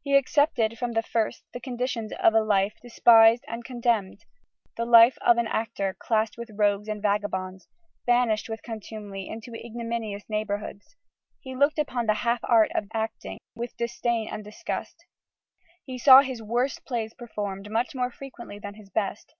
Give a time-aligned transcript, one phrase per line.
[0.00, 4.24] He accepted from the first the conditions of a life despised and contemned,
[4.78, 7.68] the life of the actor classed with rogues and vagabonds,
[8.06, 10.96] banished with contumely into ignominious neighbourhoods.
[11.40, 15.04] "He looked upon the half art of acting with disdain and disgust":
[15.84, 19.34] he saw his worst plays performed much more frequently than his best.